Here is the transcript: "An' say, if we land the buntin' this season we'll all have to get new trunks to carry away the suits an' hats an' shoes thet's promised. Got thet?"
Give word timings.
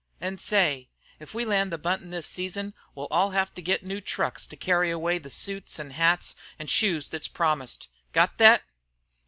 "An' 0.19 0.39
say, 0.39 0.89
if 1.19 1.35
we 1.35 1.45
land 1.45 1.71
the 1.71 1.77
buntin' 1.77 2.09
this 2.09 2.25
season 2.25 2.73
we'll 2.95 3.05
all 3.11 3.29
have 3.37 3.53
to 3.53 3.61
get 3.61 3.83
new 3.83 4.01
trunks 4.01 4.47
to 4.47 4.55
carry 4.57 4.89
away 4.89 5.19
the 5.19 5.29
suits 5.29 5.79
an' 5.79 5.91
hats 5.91 6.35
an' 6.57 6.65
shoes 6.65 7.09
thet's 7.09 7.27
promised. 7.27 7.87
Got 8.11 8.39
thet?" 8.39 8.63